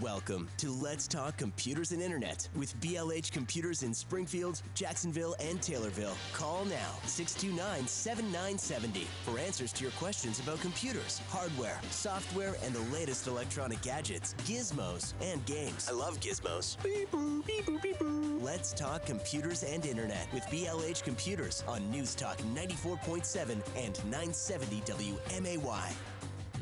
[0.00, 6.14] Welcome to Let's Talk Computers and Internet with BLH Computers in Springfield, Jacksonville, and Taylorville.
[6.32, 12.96] Call now 629 7970 for answers to your questions about computers, hardware, software, and the
[12.96, 15.88] latest electronic gadgets, gizmos, and games.
[15.90, 16.80] I love gizmos.
[16.84, 18.40] Beep boop, beep boop, beep boop.
[18.40, 25.92] Let's Talk Computers and Internet with BLH Computers on News Talk 94.7 and 970 WMAY.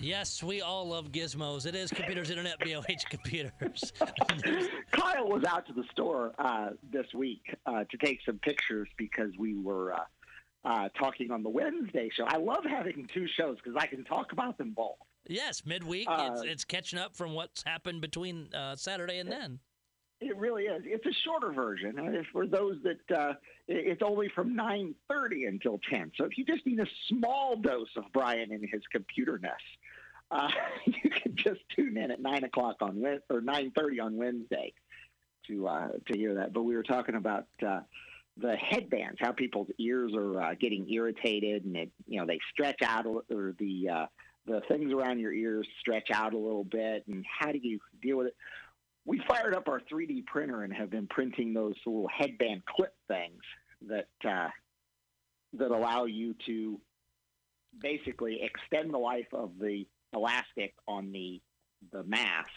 [0.02, 1.66] Yes, we all love gizmos.
[1.66, 3.92] It is Computers Internet, BLH Computers.
[4.92, 9.30] Kyle was out to the store uh, this week uh, to take some pictures because
[9.38, 9.98] we were uh,
[10.64, 12.24] uh talking on the Wednesday show.
[12.26, 14.96] I love having two shows because I can talk about them both.
[15.26, 16.08] Yes, midweek.
[16.10, 19.60] it's, uh, it's, catching up from what's happened between uh, Saturday and then.
[20.20, 20.82] It really is.
[20.84, 21.98] It's a shorter version.
[21.98, 23.32] Uh, for those that uh,
[23.68, 26.12] it's only from 9:30 until 10.
[26.16, 29.62] So if you just need a small dose of Brian and his computer computerness,
[30.30, 30.48] uh,
[30.84, 34.72] you can just tune in at nine o'clock on or 9:30 on Wednesday
[35.46, 36.52] to uh, to hear that.
[36.52, 37.80] But we were talking about uh,
[38.36, 42.82] the headbands, how people's ears are uh, getting irritated, and it, you know they stretch
[42.82, 44.08] out, or the
[44.46, 48.16] the things around your ears stretch out a little bit, and how do you deal
[48.16, 48.36] with it?
[49.04, 53.40] we fired up our 3D printer and have been printing those little headband clip things
[53.88, 54.48] that uh,
[55.54, 56.80] that allow you to
[57.80, 61.40] basically extend the life of the elastic on the
[61.92, 62.50] the masks,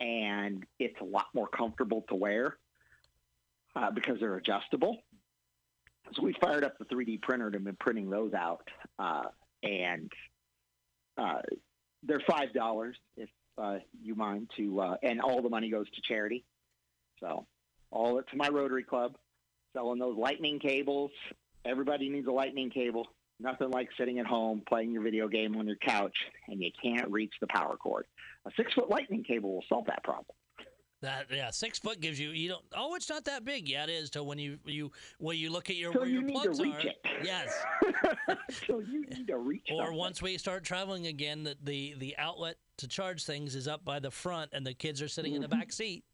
[0.00, 2.56] and it's a lot more comfortable to wear
[3.74, 4.98] uh, because they're adjustable.
[6.14, 9.24] So we fired up the 3D printer and been printing those out, uh,
[9.62, 10.12] and
[11.16, 11.40] uh,
[12.02, 16.02] they're five dollars if uh, you mind to, uh, and all the money goes to
[16.02, 16.44] charity.
[17.20, 17.46] So
[17.90, 19.16] all to my Rotary Club
[19.74, 21.10] selling those lightning cables.
[21.64, 23.06] Everybody needs a lightning cable.
[23.40, 26.16] Nothing like sitting at home playing your video game on your couch
[26.48, 28.06] and you can't reach the power cord.
[28.46, 30.36] A six foot lightning cable will solve that problem.
[31.04, 32.64] That yeah, six foot gives you you don't.
[32.74, 33.68] Oh, it's not that big.
[33.68, 34.08] Yeah, it is.
[34.08, 36.78] Till when you you when you look at your so where you your plugs are.
[36.78, 36.96] It.
[37.22, 37.52] Yes.
[38.66, 39.68] so you need to reach.
[39.70, 39.98] Or something.
[39.98, 43.98] once we start traveling again, that the the outlet to charge things is up by
[43.98, 45.36] the front, and the kids are sitting mm-hmm.
[45.36, 45.60] in the mm-hmm.
[45.60, 46.04] back seat.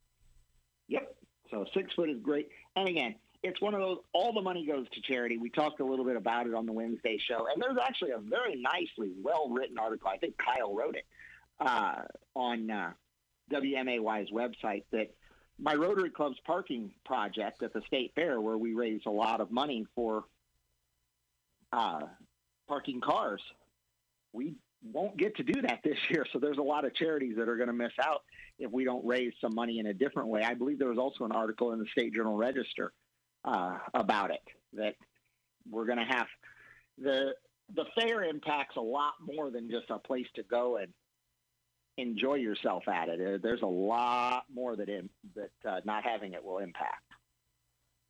[0.89, 1.15] Yep.
[1.53, 2.49] So six foot is great.
[2.75, 3.99] And again, it's one of those.
[4.13, 5.39] All the money goes to charity.
[5.39, 8.19] We talked a little bit about it on the Wednesday show, and there's actually a
[8.19, 10.09] very nicely well written article.
[10.09, 11.07] I think Kyle wrote it
[11.61, 12.03] uh,
[12.35, 12.91] on uh,
[13.51, 15.15] WMAY's website that
[15.59, 19.51] my Rotary Club's parking project at the state fair, where we raise a lot of
[19.51, 20.25] money for
[21.73, 22.01] uh,
[22.69, 23.43] parking cars,
[24.33, 26.27] we won't get to do that this year.
[26.33, 28.21] So there's a lot of charities that are going to miss out
[28.59, 30.43] if we don't raise some money in a different way.
[30.43, 32.93] I believe there was also an article in the State Journal Register
[33.45, 34.43] uh, about it
[34.73, 34.95] that
[35.71, 36.27] we're going to have
[36.99, 37.35] the
[37.75, 40.89] the fair impacts a lot more than just a place to go and
[41.99, 43.43] enjoy yourself at it.
[43.43, 47.05] There's a lot more that in, that uh, not having it will impact.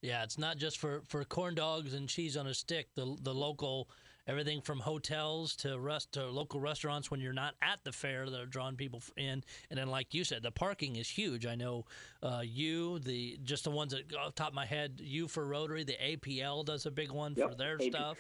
[0.03, 2.89] Yeah, it's not just for, for corn dogs and cheese on a stick.
[2.95, 3.91] The the local
[4.31, 8.41] everything from hotels to rest to local restaurants when you're not at the fair that
[8.41, 9.43] are drawing people in.
[9.71, 11.47] And then, like you said, the parking is huge.
[11.47, 11.85] I know
[12.23, 15.47] uh, you, the just the ones that off the top of my head, you for
[15.47, 17.51] Rotary, the APL does a big one yep.
[17.51, 17.83] for their AP.
[17.83, 18.19] stuff.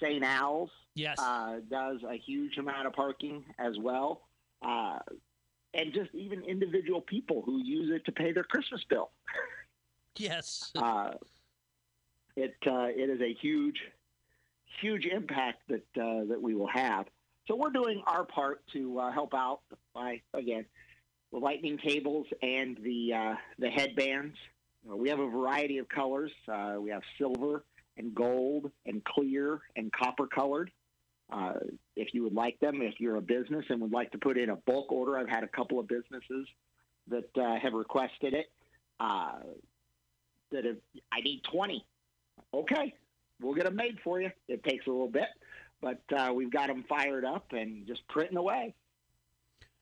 [0.00, 0.22] St.
[0.22, 1.18] Al's yes.
[1.18, 4.22] Uh, does a huge amount of parking as well
[4.62, 4.98] uh,
[5.74, 9.10] and just even individual people who use it to pay their Christmas bill.
[10.18, 10.72] Yes.
[10.74, 11.10] Uh,
[12.36, 13.76] it uh, it is a huge,
[14.80, 17.06] huge impact that uh, that we will have.
[17.48, 19.60] So we're doing our part to uh, help out
[19.94, 20.66] by again
[21.32, 24.36] the lightning cables and the uh, the headbands.
[24.84, 26.30] We have a variety of colors.
[26.78, 27.64] we have silver
[27.96, 30.70] and gold and clear and copper colored.
[31.30, 31.54] Uh,
[31.96, 34.50] if you would like them, if you're a business and would like to put in
[34.50, 36.46] a bulk order, I've had a couple of businesses
[37.08, 38.46] that uh, have requested it.
[39.00, 39.38] Uh,
[40.52, 40.76] that have,
[41.10, 41.84] I need 20.
[42.54, 42.94] Okay,
[43.40, 44.30] we'll get them made for you.
[44.48, 45.28] It takes a little bit,
[45.80, 48.74] but uh, we've got them fired up and just printing away.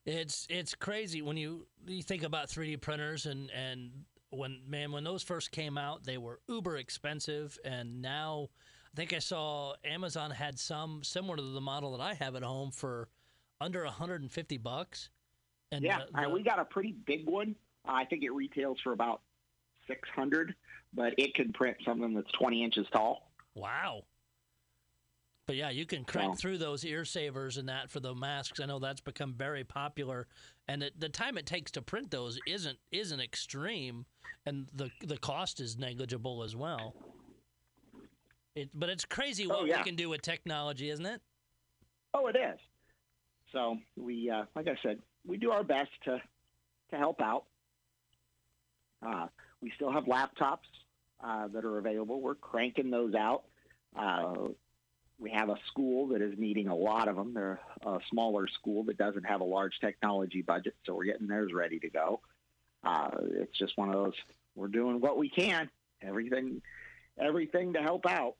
[0.05, 3.89] It's it's crazy when you you think about 3D printers and and
[4.29, 8.49] when man when those first came out they were uber expensive and now
[8.93, 12.43] I think I saw Amazon had some similar to the model that I have at
[12.43, 13.09] home for
[13.59, 15.09] under 150 bucks.
[15.71, 17.55] And yeah, the, the, we got a pretty big one.
[17.83, 19.21] I think it retails for about
[19.87, 20.55] 600,
[20.93, 23.31] but it can print something that's 20 inches tall.
[23.55, 24.03] Wow.
[25.47, 28.59] But yeah, you can crank through those ear savers and that for the masks.
[28.59, 30.27] I know that's become very popular,
[30.67, 34.05] and it, the time it takes to print those isn't isn't extreme,
[34.47, 36.95] and the the cost is negligible as well.
[38.55, 39.77] It, but it's crazy what oh, yeah.
[39.77, 41.21] we can do with technology, isn't it?
[42.13, 42.57] Oh, it is.
[43.51, 46.19] So we, uh, like I said, we do our best to
[46.89, 47.43] to help out.
[49.05, 49.27] Uh,
[49.61, 50.57] we still have laptops
[51.23, 52.21] uh, that are available.
[52.21, 53.43] We're cranking those out.
[53.95, 54.49] Uh,
[55.17, 57.33] we have a school that is needing a lot of them.
[57.33, 61.51] They're a smaller school that doesn't have a large technology budget, so we're getting theirs
[61.53, 62.19] ready to go.
[62.83, 64.13] Uh, it's just one of those.
[64.55, 65.69] We're doing what we can.
[66.01, 66.61] Everything,
[67.19, 68.35] everything to help out.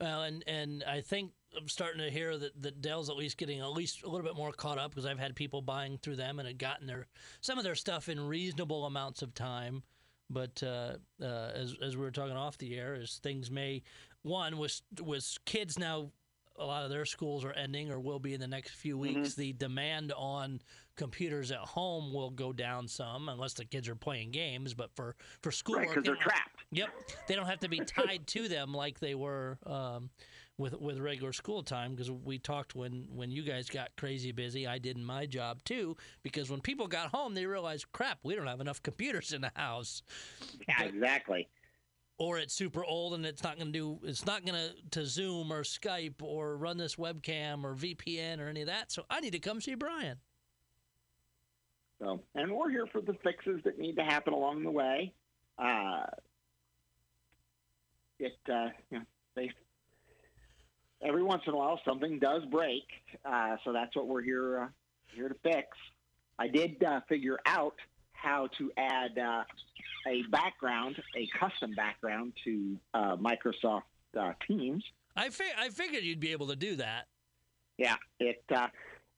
[0.00, 3.60] Well, and and I think I'm starting to hear that, that Dell's at least getting
[3.60, 6.38] at least a little bit more caught up because I've had people buying through them
[6.38, 7.06] and had gotten their
[7.40, 9.82] some of their stuff in reasonable amounts of time.
[10.30, 13.82] But uh, uh, as as we were talking off the air, as things may
[14.22, 16.10] one was was kids now,
[16.58, 19.22] a lot of their schools are ending or will be in the next few Mm-hmm.
[19.22, 19.34] weeks.
[19.34, 20.60] The demand on
[20.96, 24.74] computers at home will go down some unless the kids are playing games.
[24.74, 26.64] But for for Right, schoolwork, because they they're trapped.
[26.72, 26.90] Yep,
[27.28, 30.10] they don't have to be tied to them like they were um,
[30.58, 31.92] with with regular school time.
[31.92, 35.62] Because we talked when when you guys got crazy busy, I did in my job
[35.64, 35.96] too.
[36.22, 39.52] Because when people got home, they realized, crap, we don't have enough computers in the
[39.54, 40.02] house,
[40.68, 41.48] Yeah, exactly.
[42.18, 45.04] or it's super old and it's not going to do, it's not going to to
[45.06, 48.90] Zoom or Skype or run this webcam or VPN or any of that.
[48.90, 50.16] So I need to come see Brian.
[51.98, 55.14] So, and we're here for the fixes that need to happen along the way.
[55.58, 56.04] Uh,
[58.18, 59.04] it, uh, you know,
[59.34, 59.50] they
[61.06, 62.82] every once in a while something does break,
[63.24, 64.68] uh, so that's what we're here uh,
[65.14, 65.68] here to fix.
[66.38, 67.74] I did uh, figure out
[68.12, 69.44] how to add uh,
[70.06, 73.82] a background, a custom background to uh, Microsoft
[74.18, 74.84] uh, Teams.
[75.16, 77.06] I fi- I figured you'd be able to do that.
[77.78, 78.68] Yeah, it uh,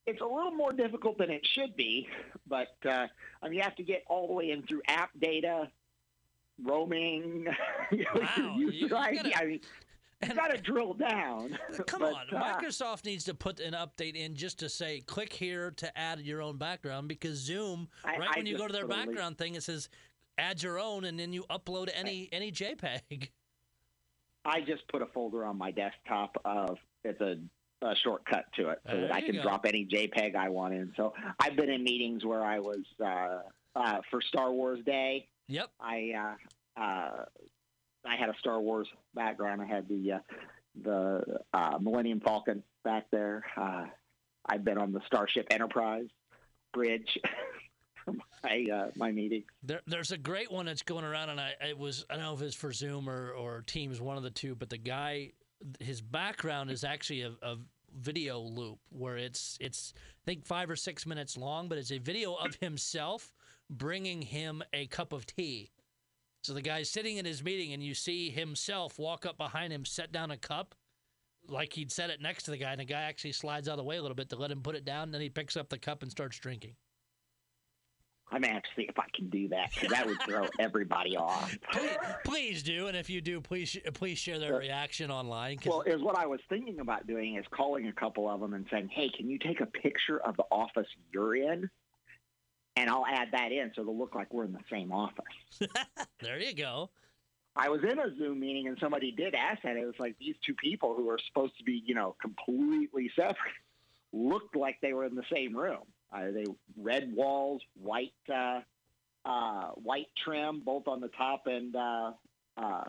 [0.07, 2.07] it's a little more difficult than it should be,
[2.47, 3.07] but uh,
[3.43, 5.69] I mean you have to get all the way in through app data,
[6.63, 7.47] roaming.
[7.91, 9.61] you know, Wow, you- you gotta- I mean,
[10.23, 11.57] you And- got to drill down.
[11.87, 15.33] Come But, on, uh, Microsoft needs to put an update in just to say click
[15.33, 18.73] here to add your own background because Zoom, I- right I when you go to
[18.73, 19.89] their background thing, it says
[20.37, 23.29] add your own, and then you upload any any JPEG.
[24.45, 27.37] I just put a folder on my desktop of it's a,
[27.85, 29.43] a shortcut to it so There that I can go.
[29.43, 30.93] drop any JPEG I want in.
[30.97, 33.41] So I've been in meetings where I was uh,
[33.77, 35.29] uh, for Star Wars Day.
[35.49, 35.71] Yep.
[35.81, 36.37] I
[36.77, 37.25] uh, uh,
[38.09, 39.61] I had a Star Wars background.
[39.61, 40.19] I had the uh,
[40.83, 43.45] the uh, Millennium Falcon back there.
[43.57, 43.87] Uh,
[44.47, 46.07] I've been on the Starship Enterprise
[46.73, 47.19] bridge
[48.05, 49.45] for my uh, my meeting.
[49.63, 52.35] There, there's a great one that's going around, and I it was I don't know
[52.35, 54.55] if it's for Zoom or, or Teams, one of the two.
[54.55, 55.33] But the guy,
[55.81, 57.57] his background is actually a, a
[57.97, 61.99] video loop where it's it's I think five or six minutes long, but it's a
[61.99, 63.33] video of himself
[63.71, 65.71] bringing him a cup of tea.
[66.43, 69.85] So the guy's sitting in his meeting, and you see himself walk up behind him,
[69.85, 70.75] set down a cup,
[71.47, 73.79] like he'd set it next to the guy, and the guy actually slides out of
[73.79, 75.05] the way a little bit to let him put it down.
[75.05, 76.75] And Then he picks up the cup and starts drinking.
[78.31, 81.57] I'm to see if I can do that 'cause that would throw everybody off.
[81.73, 81.97] please,
[82.27, 85.59] please do, and if you do, please please share their reaction online.
[85.65, 88.67] Well, is what I was thinking about doing is calling a couple of them and
[88.71, 91.71] saying, "Hey, can you take a picture of the office you're in?"
[92.79, 95.25] And I'll add that in so it'll look like we're in the same office.
[96.21, 96.91] there you go.
[97.57, 99.77] I was in a Zoom meeting and somebody did ask that.
[99.77, 103.37] It was like these two people who are supposed to be, you know, completely separate
[104.13, 105.83] looked like they were in the same room.
[106.13, 106.45] Uh, they
[106.81, 108.61] red walls, white uh,
[109.25, 112.13] uh, white trim, both on the top and uh,
[112.57, 112.85] uh,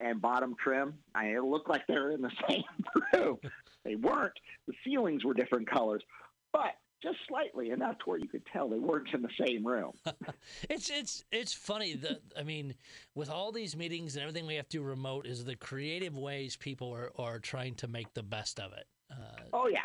[0.00, 0.98] and bottom trim.
[1.14, 2.64] I, it looked like they were in the same
[3.14, 3.38] room.
[3.84, 4.34] They weren't.
[4.68, 6.02] The ceilings were different colors,
[6.52, 9.92] but just slightly enough to where you could tell they weren't in the same room.
[10.68, 12.74] It's it's it's funny that I mean,
[13.14, 16.56] with all these meetings and everything we have to do remote, is the creative ways
[16.56, 18.86] people are, are trying to make the best of it.
[19.10, 19.84] Uh, Oh yeah,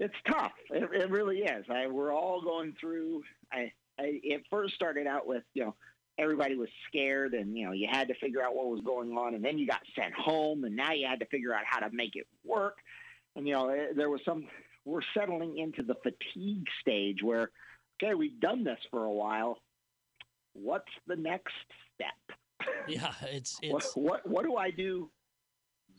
[0.00, 0.52] it's tough.
[0.70, 1.64] It, it really is.
[1.68, 3.22] I, we're all going through.
[3.52, 5.76] I, I it first started out with you know
[6.18, 9.34] everybody was scared and you know you had to figure out what was going on,
[9.34, 11.90] and then you got sent home, and now you had to figure out how to
[11.94, 12.78] make it work.
[13.36, 14.46] And you know eh, there was some.
[14.84, 17.50] We're settling into the fatigue stage where
[18.02, 19.58] okay we've done this for a while.
[20.52, 21.54] What's the next
[21.94, 22.38] step?
[22.88, 25.10] yeah, it's What, it's what what do I do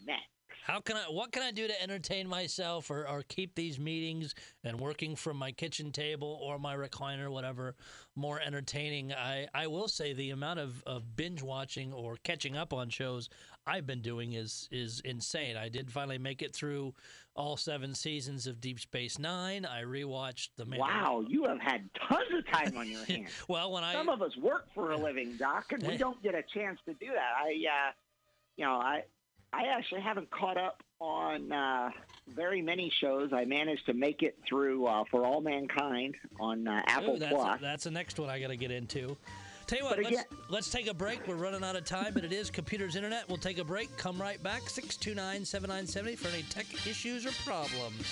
[0.05, 0.25] next?
[0.61, 4.35] how can I what can I do to entertain myself or, or keep these meetings
[4.63, 7.75] and working from my kitchen table or my recliner, whatever,
[8.15, 9.13] more entertaining.
[9.13, 13.29] I, I will say the amount of, of binge watching or catching up on shows
[13.67, 15.55] I've been doing is is insane.
[15.55, 16.93] I did finally make it through
[17.35, 19.65] all seven seasons of Deep Space Nine.
[19.65, 20.79] I rewatched the Mandalorian.
[20.79, 23.29] Wow, you have had tons of time on your hands.
[23.47, 26.35] Well, when I Some of us work for a living, Doc, and we don't get
[26.35, 27.33] a chance to do that.
[27.37, 27.91] I, uh,
[28.57, 29.03] you know, I,
[29.53, 31.89] I actually haven't caught up on uh,
[32.29, 33.31] very many shows.
[33.33, 37.33] I managed to make it through uh, For All Mankind on uh, Apple Ooh, that's,
[37.33, 37.57] Plus.
[37.57, 39.17] A, that's the next one I got to get into.
[39.71, 41.25] Tell you what, let's, again- let's take a break.
[41.25, 43.29] We're running out of time, but it is Computers Internet.
[43.29, 43.95] We'll take a break.
[43.95, 44.69] Come right back.
[44.69, 48.05] 629 7970 for any tech issues or problems.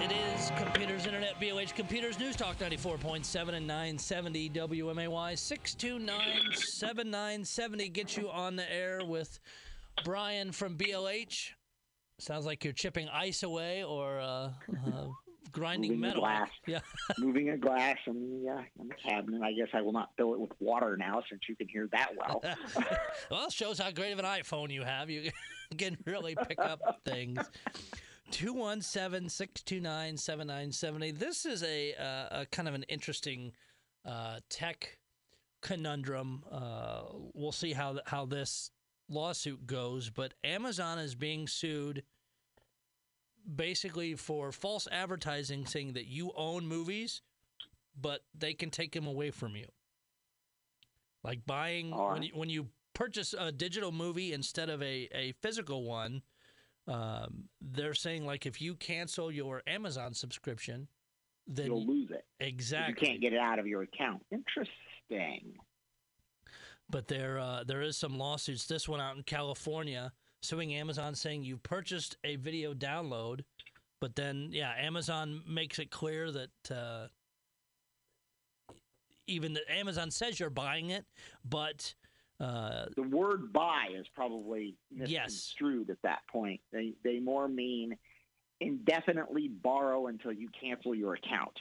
[0.00, 5.36] It is Computers Internet, BLH Computers News Talk 94.7 and 970 WMAY.
[5.36, 9.40] 629 7970 gets you on the air with
[10.04, 11.48] Brian from BLH.
[12.20, 14.52] Sounds like you're chipping ice away or uh,
[14.86, 15.08] uh,
[15.52, 16.22] grinding Moving the metal.
[16.22, 16.48] glass.
[16.66, 16.80] Yeah.
[17.18, 19.42] Moving a glass in the, uh, in the cabinet.
[19.42, 22.10] I guess I will not fill it with water now since you can hear that
[22.16, 22.42] well.
[23.30, 25.08] well, it shows how great of an iPhone you have.
[25.10, 25.30] You
[25.76, 27.38] can really pick up things.
[28.30, 31.10] 217 629 7970.
[31.12, 33.52] This is a, uh, a kind of an interesting
[34.04, 34.98] uh, tech
[35.62, 36.44] conundrum.
[36.50, 37.02] Uh,
[37.34, 38.70] we'll see how, how this
[39.08, 42.02] lawsuit goes, but Amazon is being sued
[43.54, 47.22] basically for false advertising saying that you own movies,
[48.00, 49.66] but they can take them away from you.
[51.24, 55.32] Like buying All when you, when you purchase a digital movie instead of a, a
[55.40, 56.22] physical one,
[56.86, 60.88] um, they're saying like if you cancel your Amazon subscription,
[61.46, 62.24] then You'll lose it.
[62.40, 64.22] exactly You can't get it out of your account.
[64.30, 65.54] Interesting.
[66.90, 68.66] but there uh, there is some lawsuits.
[68.66, 70.12] This one out in California
[70.42, 73.40] suing Amazon, saying you purchased a video download,
[74.00, 77.06] but then yeah, Amazon makes it clear that uh,
[79.26, 81.04] even that Amazon says you're buying it,
[81.44, 81.94] but
[82.40, 85.26] uh, The word buy is probably Yes.
[85.26, 86.60] misconstrued at that point.
[86.72, 87.96] They, they more mean
[88.60, 91.58] indefinitely borrow until you cancel your account.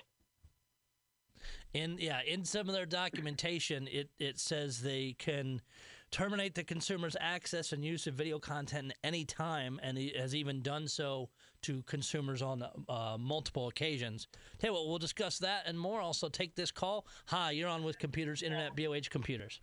[1.74, 5.62] in yeah in some of their documentation, it it says they can
[6.12, 10.34] terminate the consumer's access and use of video content at any time, and it has
[10.34, 11.30] even done so
[11.64, 14.28] to consumers on uh, multiple occasions.
[14.60, 16.02] Tell you what, we'll discuss that and more.
[16.02, 17.08] Also, take this call.
[17.28, 19.62] Hi, you're on with Computers Internet, BLH Computers.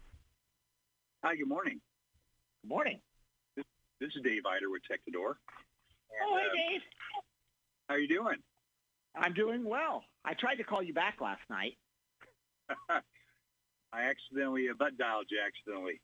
[1.24, 1.80] Hi, good morning.
[2.62, 3.00] Good morning.
[3.56, 5.34] This is Dave Eider with Technador.
[6.22, 6.80] Oh, hey, Dave.
[7.88, 8.36] How are you doing?
[9.16, 10.02] I'm doing well.
[10.24, 11.78] I tried to call you back last night.
[12.90, 16.00] I accidentally, uh, butt dialed you accidentally.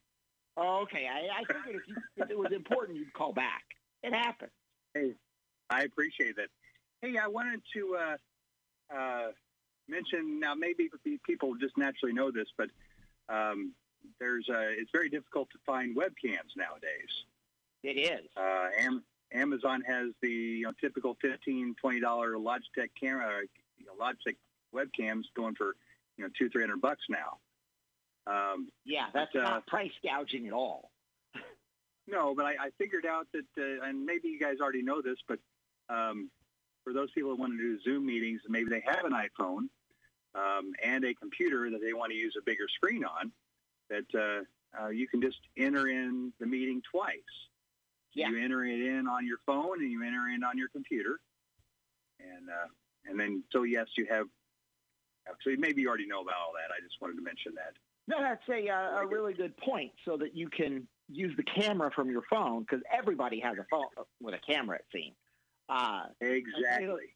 [0.57, 1.07] Oh, okay.
[1.11, 3.63] I, I figured if, you, if it was important, you'd call back.
[4.03, 4.51] It happened.
[4.93, 5.13] Hey,
[5.69, 6.47] I appreciate that.
[7.01, 9.27] Hey, I wanted to uh, uh,
[9.87, 10.89] mention, now maybe
[11.25, 12.69] people just naturally know this, but
[13.29, 13.73] um,
[14.19, 17.25] there's uh, it's very difficult to find webcams nowadays.
[17.83, 18.29] It is.
[18.37, 19.03] Uh, Am-
[19.33, 23.41] Amazon has the you know, typical $15, Logitech camera,
[23.77, 24.35] you know, Logitech
[24.75, 25.75] webcams going for
[26.17, 27.37] you know two, three hundred bucks now.
[28.27, 30.91] Um, Yeah, that's But, uh, not price gouging at all.
[32.07, 35.17] No, but I, I figured out that, uh, and maybe you guys already know this,
[35.27, 35.39] but
[35.89, 36.29] um,
[36.83, 39.69] for those people that want to do Zoom meetings, maybe they have an iPhone
[40.35, 43.31] um, and a computer that they want to use a bigger screen on,
[43.89, 47.19] that uh, uh, you can just enter in the meeting twice.
[48.13, 48.29] Yeah.
[48.29, 51.19] You enter it in on your phone and you enter it on your computer,
[52.19, 52.67] and uh,
[53.05, 54.27] and then so yes, you have.
[55.43, 56.73] So maybe you already know about all that.
[56.75, 57.73] I just wanted to mention that.
[58.11, 61.91] No, that's a, uh, a really good point so that you can use the camera
[61.95, 63.85] from your phone because everybody has a phone
[64.19, 65.15] with a camera, it seems.
[65.69, 67.13] Uh, Exactly.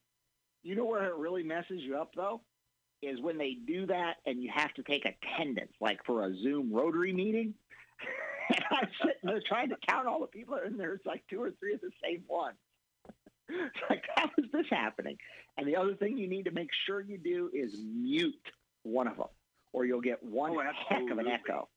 [0.64, 2.40] you know where it really messes you up, though?
[3.02, 6.72] Is when they do that and you have to take attendance, like for a Zoom
[6.72, 7.54] Rotary meeting.
[8.56, 11.52] and I'm sitting there trying to count all the people, and there's like two or
[11.60, 12.56] three of the same ones.
[13.50, 15.18] It's like, how is this happening?
[15.58, 18.34] And the other thing you need to make sure you do is mute
[18.84, 19.28] one of them,
[19.76, 21.68] or you'll get one Oh, heck of an echo.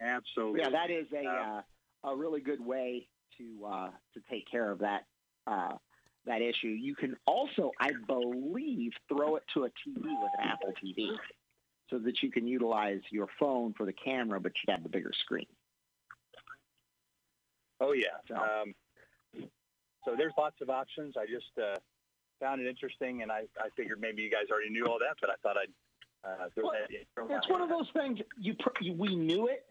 [0.00, 0.60] Absolutely.
[0.60, 1.60] Yeah, that is a Uh,
[2.04, 3.08] uh, a really good way
[3.38, 5.04] to uh, to take care of that
[5.46, 5.76] uh,
[6.24, 6.68] that issue.
[6.68, 11.10] You can also, I believe, throw it to a TV with an Apple TV,
[11.90, 15.12] so that you can utilize your phone for the camera, but you have the bigger
[15.20, 15.46] screen.
[17.80, 18.16] Oh yeah.
[18.28, 18.74] So- Um,
[20.04, 21.16] so there's lots of options.
[21.16, 21.76] I just uh,
[22.40, 25.30] found it interesting, and I, I figured maybe you guys already knew all that, but
[25.30, 25.72] I thought I'd
[26.24, 26.72] uh, Well,
[27.30, 29.66] It's one of those things you, pr- you we knew it,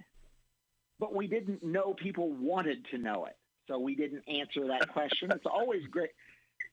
[1.00, 5.32] but we didn't know people wanted to know it, so we didn't answer that question.
[5.32, 6.10] it's always great.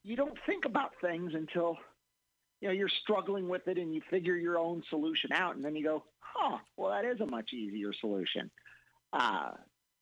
[0.03, 1.77] You don't think about things until
[2.61, 5.75] you know you're struggling with it, and you figure your own solution out, and then
[5.75, 8.51] you go, "Huh, well, that is a much easier solution."
[9.13, 9.51] Uh,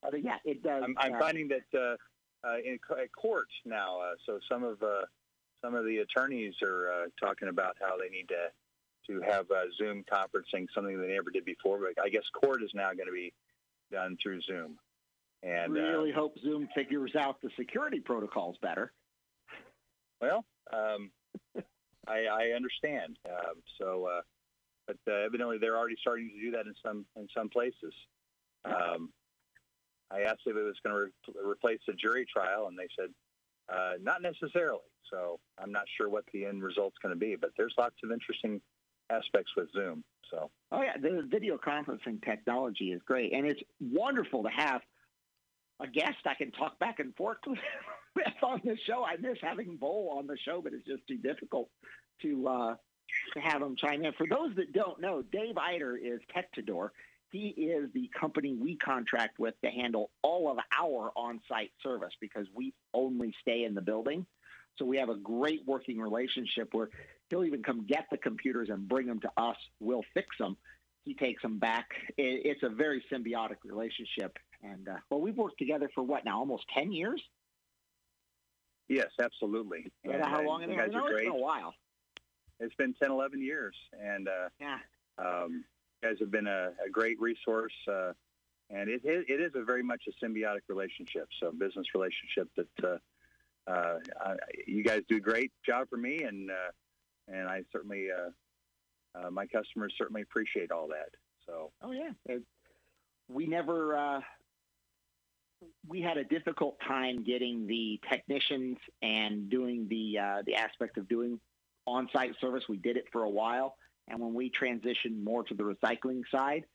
[0.01, 0.83] but yeah, it does.
[0.83, 1.95] I'm, I'm uh, finding that uh,
[2.47, 5.01] uh, in co- court now, uh, so some of uh,
[5.61, 8.47] some of the attorneys are uh, talking about how they need to
[9.09, 11.79] to have uh, Zoom conferencing, something they never did before.
[11.79, 13.33] But I guess court is now going to be
[13.91, 14.77] done through Zoom.
[15.41, 18.91] And I really uh, hope Zoom figures out the security protocols better.
[20.21, 21.11] Well, um,
[22.07, 23.17] I, I, understand.
[23.27, 24.21] Um, so, uh,
[24.87, 27.93] but uh, evidently they're already starting to do that in some in some places.
[28.65, 29.11] Um,
[30.11, 33.09] I asked if it was going to re- replace the jury trial, and they said
[33.73, 34.81] uh, not necessarily.
[35.09, 38.11] So I'm not sure what the end result's going to be, but there's lots of
[38.11, 38.61] interesting
[39.09, 40.03] aspects with Zoom.
[40.31, 40.51] So.
[40.71, 44.81] Oh yeah, the video conferencing technology is great, and it's wonderful to have
[45.79, 47.57] a guest I can talk back and forth with
[48.43, 49.03] on the show.
[49.03, 51.69] I miss having Bo on the show, but it's just too difficult
[52.21, 52.75] to uh,
[53.33, 54.13] to have him chime in.
[54.13, 56.89] For those that don't know, Dave Eider is Tectador.
[57.31, 62.47] He is the company we contract with to handle all of our on-site service because
[62.55, 64.25] we only stay in the building.
[64.79, 66.89] So we have a great working relationship where
[67.29, 69.57] he'll even come get the computers and bring them to us.
[69.79, 70.57] We'll fix them.
[71.03, 71.89] He takes them back.
[72.17, 74.37] It's a very symbiotic relationship.
[74.63, 76.39] And uh, well, we've worked together for what now?
[76.39, 77.21] Almost ten years.
[78.87, 79.91] Yes, absolutely.
[80.03, 80.63] And, how long?
[80.63, 81.25] You guys are great.
[81.25, 81.73] It's been a while.
[82.61, 84.79] It's been 10, 11 years, and uh, yeah,
[85.17, 85.63] um,
[86.01, 87.73] you guys have been a, a great resource.
[87.87, 88.11] Uh,
[88.69, 93.01] and it, it, it is a very much a symbiotic relationship, so business relationship that
[93.69, 94.35] uh, uh, I,
[94.67, 96.71] you guys do a great job for me, and uh,
[97.27, 101.09] and I certainly uh, uh, my customers certainly appreciate all that.
[101.45, 102.43] So oh yeah, it,
[103.29, 104.21] we never uh,
[105.87, 111.07] we had a difficult time getting the technicians and doing the uh, the aspect of
[111.07, 111.39] doing
[111.85, 112.63] on-site service.
[112.67, 113.75] We did it for a while,
[114.07, 116.65] and when we transitioned more to the recycling side,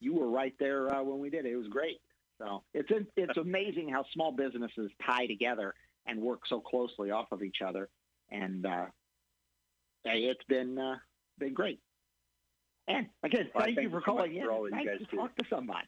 [0.00, 1.52] you were right there uh, when we did it.
[1.52, 2.00] It was great.
[2.38, 5.74] So it's it's amazing how small businesses tie together
[6.06, 7.88] and work so closely off of each other,
[8.30, 8.86] and uh,
[10.04, 10.96] it's been uh,
[11.38, 11.80] been great.
[12.88, 14.44] And again, well, thank, you for calling in.
[14.44, 15.16] For all nice you guys to do.
[15.16, 15.86] talk to somebody.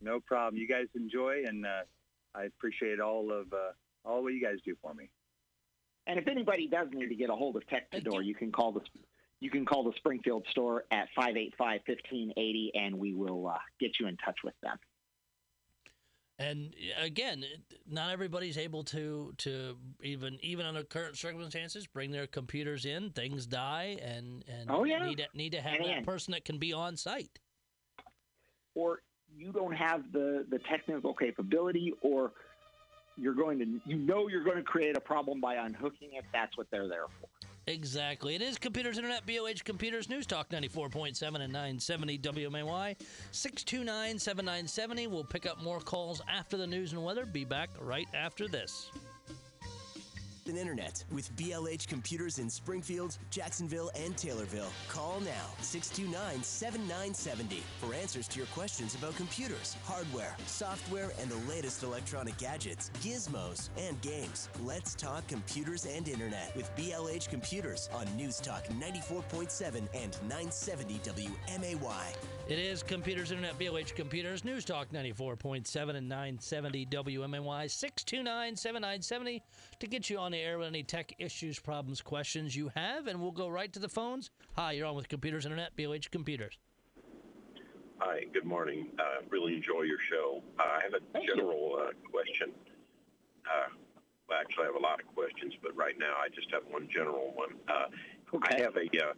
[0.00, 0.60] No problem.
[0.60, 1.82] You guys enjoy, and uh,
[2.34, 3.72] I appreciate all of uh,
[4.04, 5.10] all what you guys do for me.
[6.06, 8.80] And if anybody does need to get a hold of Tectador, you can call the
[9.40, 14.16] you can call the Springfield store at 585-1580, and we will uh, get you in
[14.18, 14.76] touch with them.
[16.42, 17.44] And again,
[17.88, 23.10] not everybody's able to to even even under current circumstances bring their computers in.
[23.10, 25.04] Things die, and and oh, yeah.
[25.04, 27.38] need to, need to have and that person that can be on site.
[28.74, 29.02] Or
[29.36, 32.32] you don't have the, the technical capability or
[33.16, 36.56] you're going to you know you're going to create a problem by unhooking it that's
[36.56, 37.28] what they're there for
[37.66, 38.34] Exactly.
[38.34, 42.96] It is Computers Internet, BLH Computers, News Talk 94.7 and 970 WMAY.
[43.30, 45.06] 629 7970.
[45.06, 47.24] We'll pick up more calls after the news and weather.
[47.24, 48.90] Be back right after this
[50.48, 54.70] and internet with BLH Computers in Springfield, Jacksonville, and Taylorville.
[54.88, 61.52] Call now 629 7970 for answers to your questions about computers, hardware, software, and the
[61.52, 64.48] latest electronic gadgets, gizmos, and games.
[64.62, 72.16] Let's talk computers and internet with BLH Computers on News Talk 94.7 and 970 WMAY.
[72.48, 79.42] It is Computers Internet, BLH Computers, News Talk 94.7 and 970 WMAY, 629 7970
[79.78, 83.20] to get you on the air with any tech issues, problems, questions you have, and
[83.20, 84.30] we'll go right to the phones.
[84.56, 86.58] Hi, you're on with Computers Internet, BLH Computers.
[87.98, 88.88] Hi, good morning.
[88.98, 90.42] Uh, really enjoy your show.
[90.58, 92.50] Uh, I have a Thank general uh, question.
[93.46, 93.68] Uh,
[94.28, 96.88] well, actually, I have a lot of questions, but right now I just have one
[96.92, 97.50] general one.
[97.68, 98.56] Uh, okay.
[98.56, 99.12] I have a uh,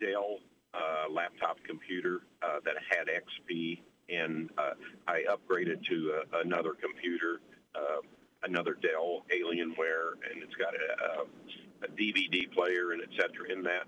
[0.00, 0.38] Dell
[0.76, 4.72] uh, laptop computer uh, that had XP, and uh,
[5.08, 7.40] I upgraded to uh, another computer,
[7.74, 8.00] uh,
[8.42, 13.62] another Dell Alienware, and it's got a, a, a DVD player and et cetera in
[13.64, 13.84] that.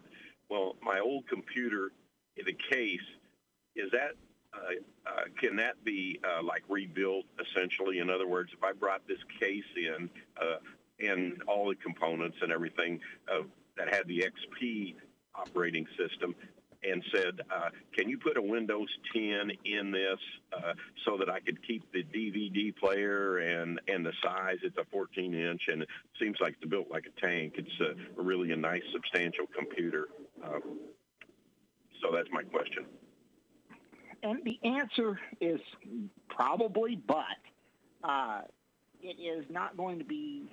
[0.49, 1.93] Well, my old computer,
[2.37, 3.01] the case,
[3.77, 4.13] is that
[4.55, 4.59] uh,
[5.07, 7.99] uh, can that be uh, like rebuilt essentially?
[7.99, 10.09] In other words, if I brought this case in
[10.41, 10.57] uh,
[11.01, 13.43] and all the components and everything uh,
[13.77, 14.95] that had the XP
[15.35, 16.35] operating system,
[16.83, 20.19] and said, uh, "Can you put a Windows 10 in this
[20.53, 24.59] uh, so that I could keep the DVD player and and the size?
[24.63, 25.89] It's a 14 inch, and it
[26.21, 27.55] seems like it's built like a tank.
[27.57, 30.09] It's a, really a nice, substantial computer."
[30.43, 30.61] Uh,
[32.01, 32.85] so that's my question.
[34.23, 35.61] And the answer is
[36.29, 37.25] probably, but
[38.05, 38.43] uh,
[39.03, 40.51] it is not going to be.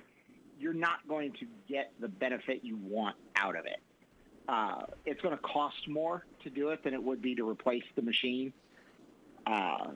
[0.57, 3.81] You're not going to get the benefit you want out of it
[4.47, 7.83] uh, it's going to cost more to do it than it would be to replace
[7.95, 8.53] the machine.
[9.47, 9.91] Uh,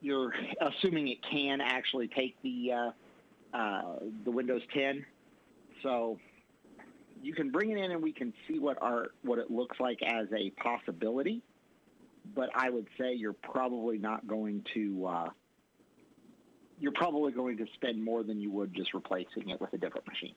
[0.00, 2.90] you're assuming it can actually take the uh,
[3.56, 3.82] uh,
[4.24, 5.04] the Windows 10,
[5.82, 6.18] so
[7.22, 10.02] you can bring it in and we can see what our what it looks like
[10.02, 11.42] as a possibility.
[12.34, 15.06] but I would say you're probably not going to.
[15.06, 15.30] Uh,
[16.80, 20.06] you're probably going to spend more than you would just replacing it with a different
[20.08, 20.34] machine.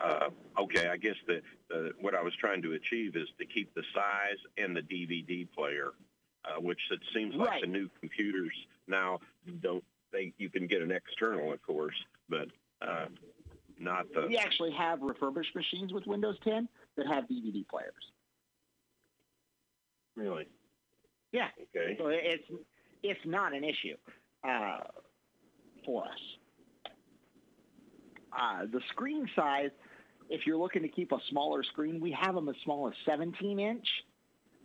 [0.00, 3.74] Uh, okay, I guess the, the what I was trying to achieve is to keep
[3.74, 5.90] the size and the DVD player,
[6.44, 7.60] uh, which it seems like Right.
[7.60, 8.52] the new computers
[8.86, 9.20] now
[9.60, 9.84] don't.
[10.12, 11.94] They you can get an external, of course,
[12.28, 12.48] but
[12.80, 13.06] uh,
[13.78, 14.26] not the.
[14.28, 18.12] We actually have refurbished machines with Windows 10 that have DVD players.
[20.14, 20.46] Really?
[21.32, 21.48] Yeah.
[21.74, 21.96] Okay.
[21.98, 22.44] So it's
[23.02, 23.96] it's not an issue
[24.46, 24.80] uh,
[25.86, 26.90] for us.
[28.38, 29.70] Uh, the screen size,
[30.32, 33.60] if you're looking to keep a smaller screen, we have them as small as 17
[33.60, 33.86] inch.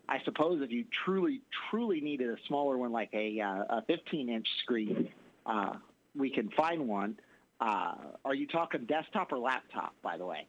[0.09, 4.29] I suppose if you truly truly needed a smaller one, like a uh, a 15
[4.29, 5.09] inch screen,
[5.45, 5.73] uh,
[6.15, 7.19] we can find one.
[7.59, 10.47] Uh, are you talking desktop or laptop, by the way?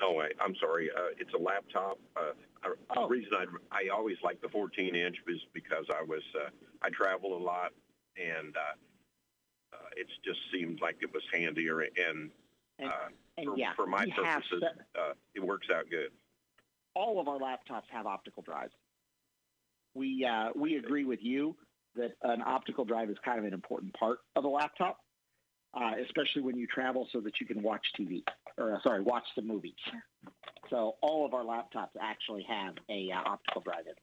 [0.00, 0.90] No, wait, I'm sorry.
[0.90, 1.98] Uh, it's a laptop.
[2.16, 2.32] Uh,
[2.64, 3.02] I, Oh.
[3.02, 6.48] The reason I I always liked the 14 inch is because I was uh,
[6.82, 7.72] I travel a lot
[8.16, 12.30] and uh, uh, it just seemed like it was handier and
[12.78, 12.92] And, uh,
[13.36, 16.10] and for, yeah, for my purposes se- uh, it works out good.
[16.94, 18.72] all of our laptops have optical drives.
[19.94, 21.56] We uh, we agree with you
[21.96, 24.98] that an optical drive is kind of an important part of a laptop,
[25.74, 28.22] uh, especially when you travel, so that you can watch TV
[28.56, 29.74] or uh, sorry, watch the movies.
[30.70, 33.94] So all of our laptops actually have a uh, optical drive in.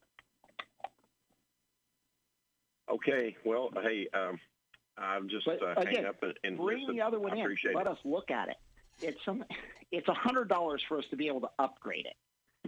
[2.94, 3.36] Okay.
[3.46, 4.40] Well, hey, um,
[4.98, 6.96] I'm just uh, again, up and, and Bring listen.
[6.96, 7.56] the other one in.
[7.74, 7.88] Let it.
[7.88, 8.58] us look at it.
[9.02, 9.44] It's some.
[9.92, 12.16] It's a hundred dollars for us to be able to upgrade it.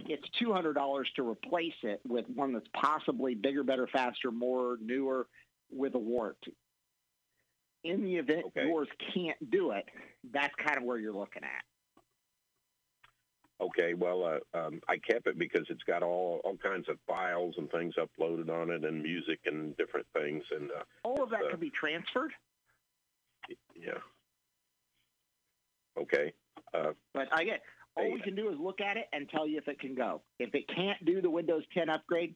[0.08, 4.78] It's two hundred dollars to replace it with one that's possibly bigger, better, faster, more
[4.80, 5.26] newer,
[5.70, 6.54] with a warranty.
[7.84, 8.66] In the event Okay.
[8.66, 9.84] yours can't do it,
[10.32, 11.64] that's kind of where you're looking at.
[13.60, 13.94] Okay.
[13.94, 17.70] Well, uh, um, I kept it because it's got all all kinds of files and
[17.70, 21.50] things uploaded on it, and music and different things, and uh, All of that Uh,
[21.50, 22.32] can be transferred,
[23.74, 23.98] yeah.
[26.02, 26.32] Okay.
[26.74, 27.58] Uh, but again,
[27.96, 30.22] all we can do is look at it and tell you if it can go.
[30.38, 32.34] If it can't do the Windows 10 upgrade,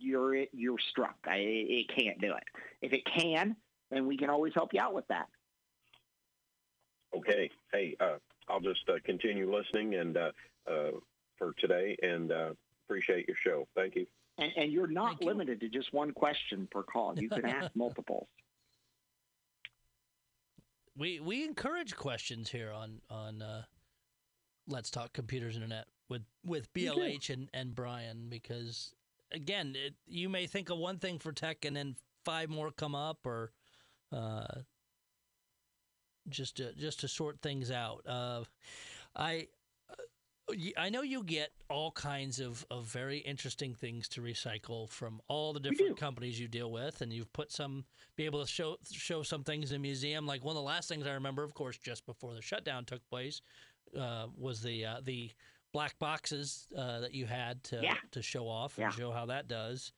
[0.00, 1.16] you're you're struck.
[1.24, 2.42] I, it can't do it.
[2.82, 3.56] If it can,
[3.90, 5.28] then we can always help you out with that.
[7.16, 7.50] Okay.
[7.72, 8.16] Hey, uh,
[8.48, 10.30] I'll just uh, continue listening and uh,
[10.70, 10.90] uh,
[11.36, 12.50] for today, and uh,
[12.86, 13.66] appreciate your show.
[13.74, 14.06] Thank you.
[14.38, 15.26] And, and you're not Thank you.
[15.28, 17.18] limited to just one question per call.
[17.18, 18.28] You can ask multiples.
[20.98, 23.62] We we encourage questions here on on uh,
[24.66, 28.94] Let's Talk Computers Internet with with BLH and, and Brian because
[29.30, 32.96] again it, you may think of one thing for tech and then five more come
[32.96, 33.52] up or
[34.12, 34.46] uh,
[36.28, 38.02] just to just to sort things out.
[38.04, 38.42] Uh,
[39.14, 39.46] I
[40.76, 45.52] I know you get all kinds of, of very interesting things to recycle from all
[45.52, 47.84] the different companies you deal with, and you've put some
[48.16, 50.26] be able to show show some things in a museum.
[50.26, 53.06] Like one of the last things I remember, of course, just before the shutdown took
[53.08, 53.40] place,
[53.98, 55.30] uh, was the uh, the
[55.72, 57.96] black boxes uh, that you had to Yeah.
[58.12, 58.90] to show off and Yeah.
[58.90, 59.92] show how that does.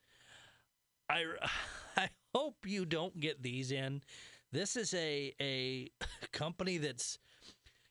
[1.08, 1.24] I
[1.96, 4.02] I hope you don't get these in.
[4.52, 5.90] This is a a
[6.32, 7.18] company that's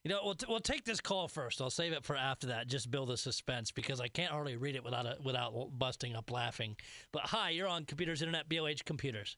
[0.04, 1.62] you know, we'll, t- we'll take this call first.
[1.62, 2.68] I'll save it for after that.
[2.68, 6.32] Just build a suspense because I can't hardly read it without a, without busting up
[6.32, 6.76] laughing.
[7.12, 9.38] But hi, you're on Computers Internet, BLH Computers.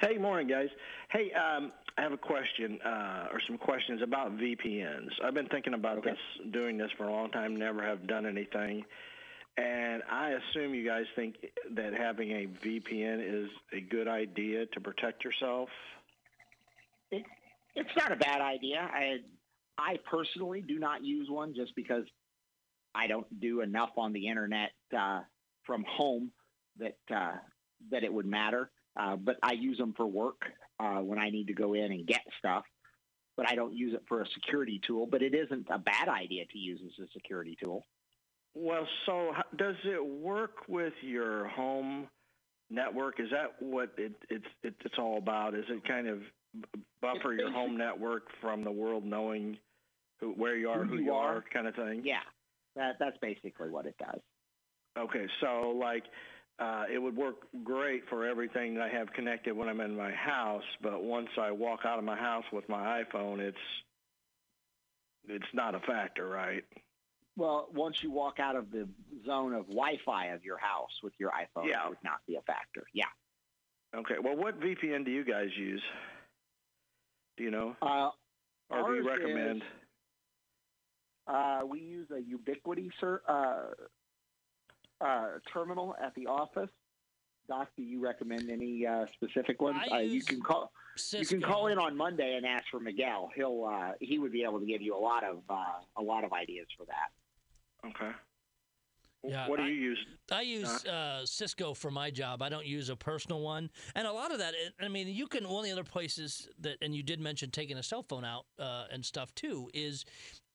[0.00, 0.68] Hey, morning, guys.
[1.10, 5.08] Hey, um, I have a question uh, or some questions about VPNs.
[5.24, 6.18] I've been thinking about this,
[6.52, 8.84] doing this for a long time, never have done anything.
[9.56, 11.34] And I assume you guys think
[11.74, 15.68] that having a VPN is a good idea to protect yourself.
[17.10, 17.24] It,
[17.74, 18.78] it's not a bad idea.
[18.78, 19.16] I
[19.78, 22.04] I personally do not use one just because
[22.94, 25.20] I don't do enough on the internet uh,
[25.64, 26.32] from home
[26.78, 27.36] that uh,
[27.90, 28.70] that it would matter.
[28.98, 30.42] Uh, but I use them for work
[30.80, 32.64] uh, when I need to go in and get stuff.
[33.36, 35.06] But I don't use it for a security tool.
[35.06, 37.84] But it isn't a bad idea to use as a security tool.
[38.54, 42.08] Well, so does it work with your home
[42.68, 43.20] network?
[43.20, 45.54] Is that what it, it's it, it's all about?
[45.54, 46.18] Is it kind of
[47.00, 49.58] buffer your home network from the world knowing
[50.20, 51.36] who, where you are, Who who, you are.
[51.38, 52.02] are, kind of thing?
[52.04, 52.20] Yeah,
[52.76, 54.20] that that's basically what it does.
[54.98, 56.04] Okay, so like
[56.58, 60.10] uh, it would work great for everything that I have connected when I'm in my
[60.12, 63.56] house, but once I walk out of my house with my iPhone, it's
[65.28, 66.64] it's not a factor, right?
[67.36, 68.88] Well, once you walk out of the
[69.24, 71.84] zone of Wi-Fi of your house with your iPhone, Yeah.
[71.86, 72.84] it would not be a factor.
[72.92, 73.04] Yeah.
[73.94, 74.16] Okay.
[74.20, 75.82] Well, what VPN do you guys use?
[77.36, 78.10] Do you know, Uh,
[78.70, 79.62] or do you recommend?
[79.62, 79.68] is-
[81.28, 83.20] uh, we use a Ubiquiti, sir.
[83.28, 83.70] Uh,
[85.00, 86.70] uh, terminal at the office.
[87.48, 89.78] Doc, do you recommend any uh, specific ones?
[89.90, 90.72] I uh, you can call.
[90.96, 91.20] Cisco.
[91.20, 93.30] You can call in on Monday and ask for Miguel.
[93.34, 95.54] He'll uh, he would be able to give you a lot of uh,
[95.96, 97.88] a lot of ideas for that.
[97.88, 98.10] Okay.
[99.24, 99.98] Yeah, what do I- you use?
[100.30, 102.42] I use uh, Cisco for my job.
[102.42, 104.54] I don't use a personal one, and a lot of that.
[104.80, 107.78] I mean, you can one of the other places that, and you did mention taking
[107.78, 109.70] a cell phone out uh, and stuff too.
[109.72, 110.04] Is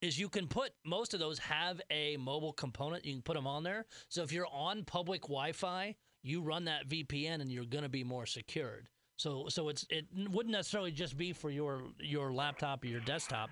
[0.04, 3.06] is you can put most of those have a mobile component.
[3.06, 3.86] You can put them on there.
[4.10, 8.04] So if you're on public Wi-Fi, you run that VPN, and you're going to be
[8.04, 8.90] more secured.
[9.16, 13.50] So so it's it wouldn't necessarily just be for your your laptop or your desktop,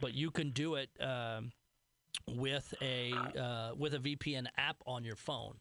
[0.00, 0.90] but you can do it.
[1.00, 1.52] Um,
[2.26, 5.54] with a uh, with a VPN app on your phone.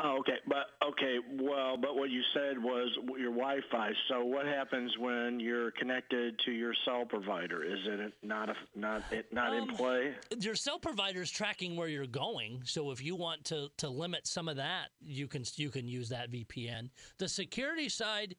[0.00, 3.90] Oh, okay, but okay, well, but what you said was your Wi-Fi.
[4.08, 7.64] So what happens when you're connected to your cell provider?
[7.64, 10.14] Is it not a, not it not in Um, play?
[10.38, 14.26] Your cell provider is tracking where you're going, so if you want to to limit
[14.26, 16.90] some of that, you can you can use that VPN.
[17.18, 18.36] The security side,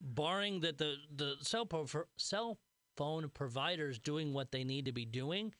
[0.00, 2.58] barring that the the cell pro- cell
[2.96, 5.54] phone providers doing what they need to be doing,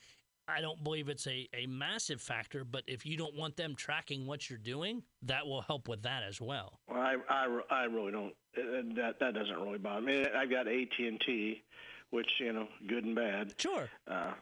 [0.48, 2.64] I don't believe it's a, a massive factor.
[2.64, 6.22] But if you don't want them tracking what you're doing, that will help with that
[6.22, 6.81] as well.
[6.88, 8.35] Well, I, I, I really don't.
[8.59, 10.24] uh, That that doesn't really bother me.
[10.37, 11.62] I've got AT and T,
[12.11, 13.55] which you know, good and bad.
[13.59, 13.88] Sure.
[14.09, 14.33] Uh,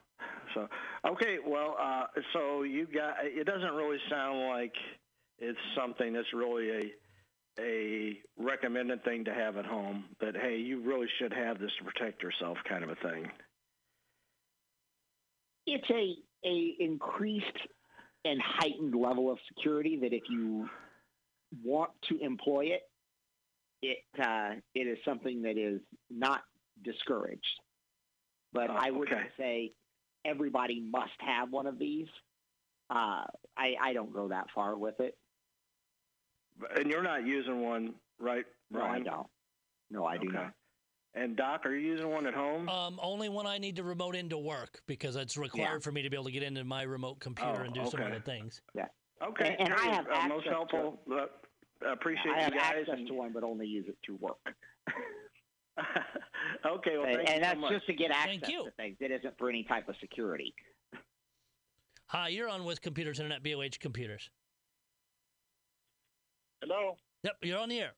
[0.54, 0.68] so
[1.06, 3.16] okay, well, uh, so you got.
[3.22, 4.74] It doesn't really sound like
[5.38, 6.92] it's something that's really a
[7.60, 10.04] a recommended thing to have at home.
[10.20, 13.30] But hey, you really should have this to protect yourself, kind of a thing.
[15.74, 16.14] It's a
[16.48, 17.44] a increased
[18.24, 20.68] and heightened level of security that if you
[21.64, 22.82] want to employ it,
[23.82, 26.40] it uh, it is something that is not
[26.82, 27.44] discouraged.
[28.52, 29.28] But Oh, I wouldn't okay.
[29.36, 29.72] say
[30.24, 32.06] everybody must have one of these.
[32.90, 33.24] Uh,
[33.56, 35.16] I, I don't go that far with it.
[36.76, 39.26] And you're not using one, right, No, I don't.
[39.90, 40.52] No, I do not.
[41.18, 42.68] And Doc, are you using one at home?
[42.68, 45.78] Um, only when I need to remote into work because it's required Yeah.
[45.80, 48.00] for me to be able to get into my remote computer Oh, and do some
[48.00, 48.08] okay.
[48.10, 48.62] other things.
[48.72, 48.86] Yeah.
[49.20, 51.02] Okay, and- and I have uh, most access to helpful.
[51.10, 51.26] Uh,
[51.90, 52.74] appreciate I have you guys.
[52.82, 54.38] access and- to one, but only use it through work.
[56.64, 57.72] okay, well, and thank and you that's so much.
[57.72, 58.64] just to get Thank access you.
[58.66, 58.96] to things.
[59.00, 60.54] It isn't for any type of security.
[62.06, 64.30] Hi, you're on with Computers Internet, BLH Computers.
[66.62, 66.96] Hello.
[67.24, 67.94] Yep, you're on the air.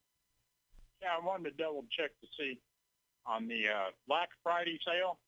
[1.02, 2.58] Yeah, I wanted to double check to see
[3.26, 5.18] on the uh, Black Friday sale.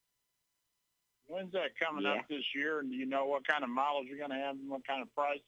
[1.26, 2.14] When's that coming Yeah.
[2.20, 2.81] up this year?
[2.81, 5.02] And do you know what kind of models you're going to have and what kind
[5.02, 5.40] of price?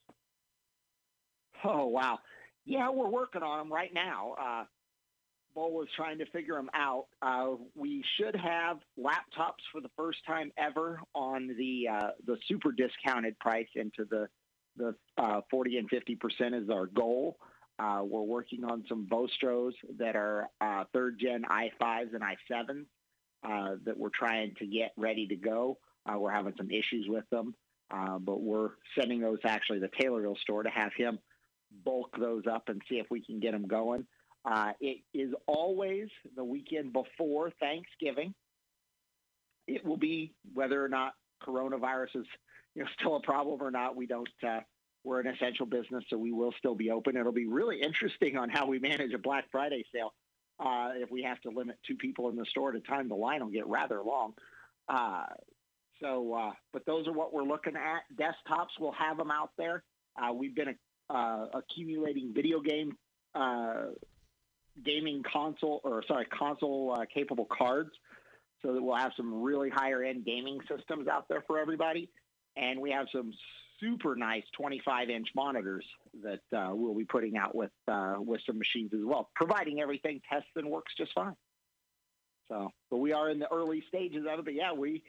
[1.65, 2.19] Oh wow,
[2.67, 4.35] yeah, we're working on them right now.
[4.39, 4.65] Uh,
[5.55, 7.07] Bo was trying to figure them out.
[7.23, 12.73] Uh, we should have laptops for the first time ever on the uh, the super
[12.73, 14.29] discounted price into the
[14.77, 17.39] the uh, 40 and 50 percent is our goal.
[17.41, 22.87] Uh, we're working on some Vostros that are uh, third gen i5s and i7s
[23.45, 25.79] uh, that we're trying to get ready to go.
[26.07, 27.55] Uh, we're having some issues with them,
[27.91, 31.19] uh, but we're sending those actually to the Taylorville store to have him
[31.85, 34.07] bulk those up and see if we can get them going.
[34.45, 38.35] Uh, it is always the weekend before Thanksgiving.
[39.67, 42.27] It will be whether or not coronavirus is
[42.75, 43.97] you know still a problem or not.
[43.97, 44.29] We don't.
[45.05, 47.17] We're an essential business, so we will still be open.
[47.17, 50.15] It'll be really interesting on how we manage a Black Friday sale.
[50.59, 53.15] Uh, if we have to limit two people in the store at a time, the
[53.15, 54.33] line will get rather long.
[54.89, 55.27] Uh,
[56.01, 58.03] so, uh, but those are what we're looking at.
[58.17, 59.83] Desktops, we'll have them out there.
[60.17, 60.75] Uh, we've been
[61.11, 62.97] uh, accumulating video game
[63.35, 63.87] uh,
[64.85, 67.91] gaming console or sorry console capable cards
[68.63, 72.09] so that we'll have some really higher end gaming systems out there for everybody
[72.57, 73.33] and we have some
[73.81, 75.85] super nice 25 inch monitors
[76.23, 80.21] that uh, we'll be putting out with uh, with some machines as well providing everything
[80.31, 81.37] tests and works just fine
[82.49, 85.03] so but we are in the early stages of it but yeah we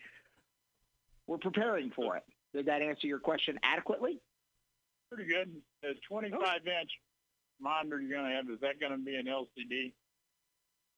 [1.27, 2.23] we're preparing for it
[2.53, 4.19] did that answer your question adequately
[5.11, 5.55] Pretty good.
[5.83, 6.89] The 25 inch
[7.61, 9.93] monitor you're going to have, is that going to be an LCD?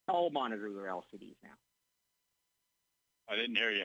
[0.10, 1.50] all monitors are lcds now
[3.30, 3.84] I didn't hear you.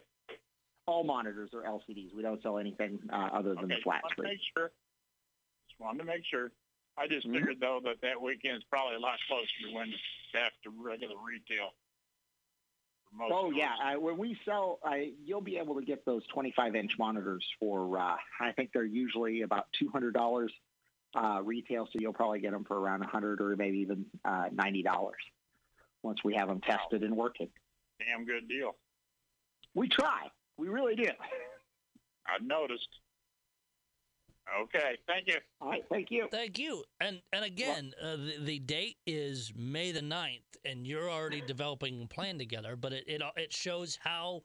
[0.92, 2.14] All monitors are LCDs.
[2.14, 4.33] We don't sell anything uh, other than Okay, the flat just wanted to screen.
[4.33, 4.70] make sure.
[5.68, 6.52] Just wanted to make sure.
[6.98, 7.33] I just Mhm.
[7.35, 9.92] figured, though, that that weekend's probably a lot closer to when
[10.35, 11.74] after regular retail.
[13.14, 13.57] most Oh stores.
[13.57, 17.46] yeah, I, when we sell, I, you'll be able to get those 25 inch monitors
[17.59, 17.98] for.
[17.98, 20.48] Uh, I think they're usually about $200
[21.14, 25.12] uh, retail, so you'll probably get them for around 100 or maybe even uh, $90
[26.02, 27.50] once we have them tested and working.
[27.98, 28.76] Damn good deal.
[29.74, 30.31] We try.
[30.59, 31.12] We really did.
[32.27, 32.88] I've noticed.
[34.65, 35.37] Okay, thank you.
[35.61, 36.27] All right, thank you.
[36.31, 36.83] Thank you.
[37.01, 42.03] And and again, uh, the, the date is May the 9th, and you're already developing
[42.03, 42.77] a plan together.
[42.77, 44.43] But it, it it shows how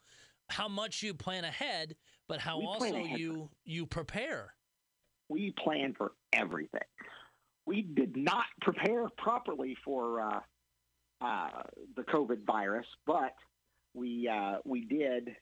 [0.49, 1.95] how much you plan ahead,
[2.29, 4.53] but how We also you you prepare.
[5.29, 6.81] we plan for everything.
[7.65, 10.39] We did not prepare properly for uh,
[11.21, 11.49] uh,
[11.97, 13.33] the COVID virus, but
[13.93, 15.35] we uh, we did.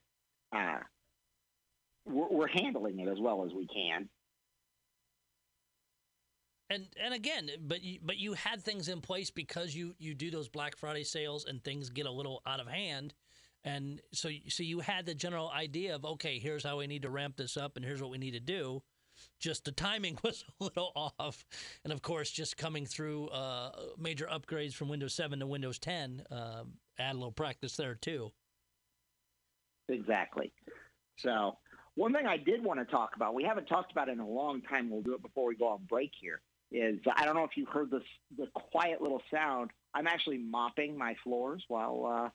[0.53, 0.79] Uh,
[2.05, 4.10] we're, we're handling it as well as we can.
[6.69, 10.31] And and again, but you, but you had things in place because you you do
[10.31, 13.13] those Black Friday sales and things get a little out of hand,
[13.63, 17.12] and so so you had the general idea of okay, here's how we need to
[17.12, 18.81] ramp this up, and here's what we need to do.
[19.39, 21.45] Just the timing was a little off,
[21.84, 26.23] and of course, just coming through uh, major upgrades from Windows 7 to Windows 10,
[26.31, 26.63] uh,
[26.97, 28.31] add a little practice there too.
[29.89, 30.52] Exactly.
[31.17, 31.58] So,
[31.95, 34.28] one thing I did want to talk about, we haven't talked about it in a
[34.28, 34.89] long time.
[34.89, 36.41] We'll do it before we go on break here.
[36.71, 38.04] Is I don't know if you heard this
[38.38, 39.71] the quiet little sound.
[39.93, 42.32] I'm actually mopping my floors while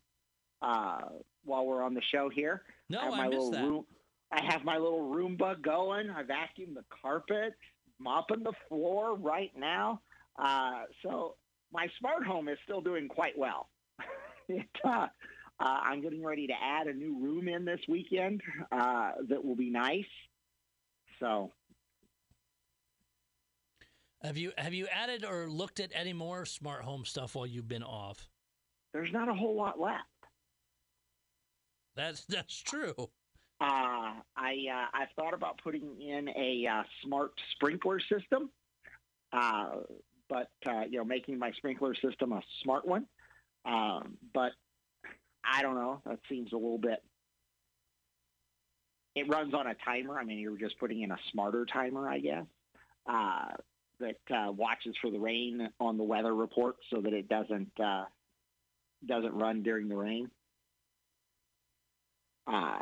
[0.63, 1.09] uh, uh,
[1.45, 2.63] while we're on the show here.
[2.89, 3.65] No, I have I, my missed little that.
[3.65, 3.85] room.
[4.33, 6.11] I have my little Roomba going.
[6.11, 7.55] I vacuumed the carpet,
[7.99, 10.01] mopping the floor right now.
[10.39, 11.35] Uh, so
[11.73, 13.69] my smart home is still doing quite well.
[14.49, 14.67] it,
[15.61, 18.42] uh, I'm getting ready to add a new room in this weekend
[18.73, 20.05] uh, that will be nice.
[21.20, 21.53] So
[24.23, 27.68] Have you have you added or looked at any more smart home stuff while you've
[27.68, 28.29] been off?
[28.92, 30.05] there's not a whole lot left.
[31.96, 32.94] That's that's true.
[33.61, 38.51] Uh, I uh, I thought about putting in a uh, smart sprinkler system,
[39.33, 39.77] uh,
[40.29, 43.07] but uh, you know, making my sprinkler system a smart one.
[43.64, 44.53] Um, but
[45.44, 46.00] I don't know.
[46.07, 47.03] That seems a little bit.
[49.16, 50.18] It runs on a timer.
[50.18, 52.44] I mean, you're just putting in a smarter timer, I guess,
[53.09, 53.48] uh,
[53.98, 58.05] that uh, watches for the rain on the weather report, so that it doesn't uh,
[59.07, 60.31] doesn't run during the rain.
[62.46, 62.79] Uh,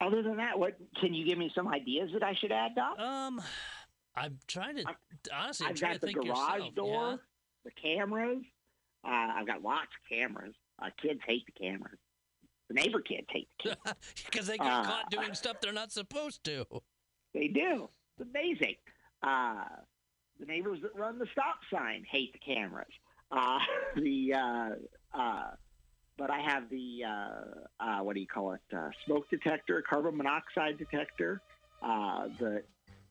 [0.00, 2.98] other than that, what can you give me some ideas that I should add, Doc?
[2.98, 3.40] Um,
[4.14, 4.98] I'm trying to I've-
[5.34, 5.66] honestly.
[5.66, 6.74] I'm I've trying got to the think garage yourself.
[6.74, 7.20] door,
[7.64, 8.42] the cameras.
[9.04, 10.54] Uh, I've got lots of cameras.
[10.82, 11.98] Uh, kids hate the cameras.
[12.68, 13.96] The neighbor kids hate the cameras.
[14.26, 16.64] because they get Uh, caught doing stuff they're not supposed to.
[17.34, 17.88] they do.
[18.18, 18.76] It's amazing.
[19.22, 19.64] Uh,
[20.40, 22.92] the neighbors that run the stop sign hate the cameras.
[23.30, 23.58] Uh,
[23.96, 25.50] the uh, uh,
[26.16, 28.60] but I have the uh, uh, what do you call it?
[28.74, 31.40] Uh, smoke detector, carbon monoxide detector,
[31.82, 32.62] uh, the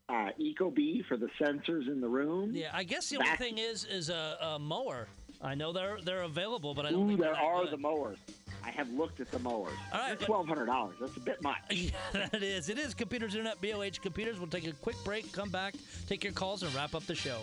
[0.10, 2.52] uh, EcoBee for the sensors in the room.
[2.54, 5.08] Yeah, I guess the only Back- thing is is a, a mower.
[5.44, 7.72] I know they're they're available, but I don't Ooh, think there they're good.
[7.74, 8.18] the mowers.
[8.66, 9.74] I have looked at the mowers.
[9.92, 10.96] All right, twelve hundred dollars.
[11.00, 11.58] That's a bit much.
[11.72, 12.70] Yeah, that is.
[12.70, 14.40] It is Computers Internet, BLH Computers.
[14.40, 15.76] We'll take a quick break, come back,
[16.08, 17.40] take your calls, and wrap up the show.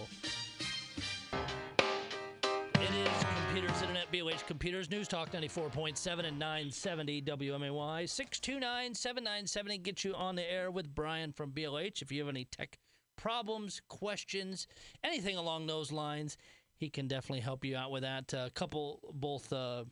[1.32, 8.08] It is Computers Internet, BLH Computers, News Talk 94.7 and 970 WMAY.
[8.08, 12.00] 629 7970 get you on the air with Brian from BLH.
[12.00, 12.78] If you have any tech
[13.16, 14.66] problems, questions,
[15.04, 16.38] anything along those lines,
[16.80, 18.32] he can definitely help you out with that.
[18.32, 19.52] A couple, both.
[19.52, 19.84] Uh,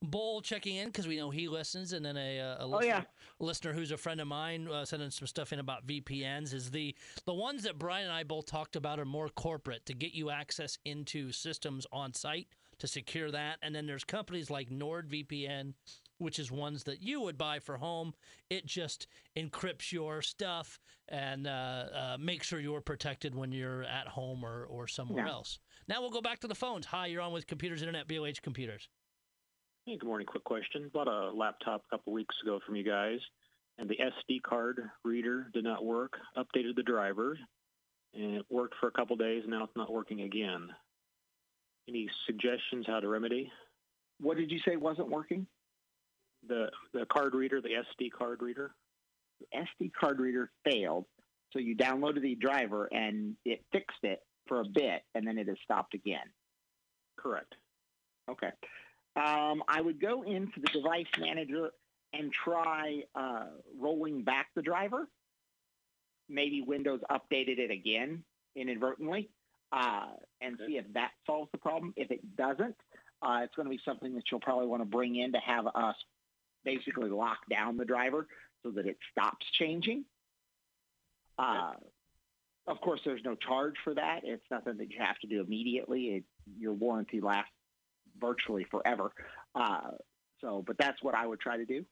[0.00, 2.86] Bull checking in because we know he listens, and then a, uh, a Oh, listener,
[2.86, 3.02] yeah.
[3.40, 6.54] listener who's a friend of mine uh, sending some stuff in about VPNs.
[6.54, 6.94] Is the
[7.26, 10.30] the ones that Brian and I both talked about are more corporate to get you
[10.30, 12.46] access into systems on site
[12.78, 15.74] to secure that, and then there's companies like NordVPN,
[16.18, 18.14] which is ones that you would buy for home.
[18.48, 20.80] It just encrypts your stuff
[21.10, 21.50] and uh,
[21.94, 25.32] uh, makes sure you're protected when you're at home or or somewhere Yeah.
[25.32, 25.58] else.
[25.88, 26.86] Now we'll go back to the phones.
[26.86, 28.88] Hi, you're on with Computers Internet, BLH Computers.
[29.86, 30.26] Hey, good morning.
[30.26, 30.90] Quick question.
[30.92, 33.20] Bought a laptop a couple weeks ago from you guys,
[33.78, 36.14] and the SD card reader did not work.
[36.36, 37.38] Updated the driver,
[38.14, 39.44] and it worked for a couple days.
[39.46, 40.68] Now it's not working again.
[41.88, 43.52] Any suggestions how to remedy
[44.18, 45.46] What did you say wasn't working?
[46.48, 48.74] the the card reader, the SD card reader?
[49.40, 51.06] The SD card reader failed,
[51.52, 55.48] so you downloaded the driver and it fixed it for a bit, and then it
[55.48, 56.26] has stopped again.
[57.16, 57.54] Correct.
[58.30, 58.50] Okay.
[59.16, 61.70] Um, I would go into the device manager
[62.12, 63.46] and try uh,
[63.78, 65.08] rolling back the driver.
[66.28, 68.24] Maybe Windows updated it again
[68.56, 69.30] inadvertently,
[69.72, 70.08] uh,
[70.40, 71.94] and see if that solves the problem.
[71.96, 72.76] If it doesn't,
[73.22, 75.66] uh, it's going to be something that you'll probably want to bring in to have
[75.66, 75.96] us
[76.64, 78.26] basically lock down the driver
[78.62, 80.04] so that it stops changing.
[81.38, 81.72] Uh,
[82.66, 84.20] of course, there's no charge for that.
[84.24, 86.00] It's nothing that you have to do immediately.
[86.06, 86.24] It,
[86.58, 87.50] your warranty lasts
[88.20, 89.12] virtually forever.
[89.54, 89.92] Uh,
[90.40, 91.84] so, but that's what I would try to do.